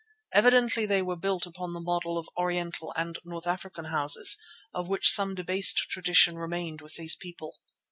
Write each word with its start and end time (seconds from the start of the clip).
Evidently 0.33 0.87
they 0.87 1.03
were 1.03 1.15
built 1.15 1.45
upon 1.45 1.73
the 1.73 1.79
model 1.79 2.17
of 2.17 2.27
Oriental 2.35 2.91
and 2.97 3.19
North 3.23 3.45
African 3.45 3.85
houses 3.85 4.35
of 4.73 4.89
which 4.89 5.11
some 5.11 5.35
debased 5.35 5.77
tradition 5.91 6.37
remained 6.39 6.81
with 6.81 6.95
these 6.95 7.15
people. 7.15 7.59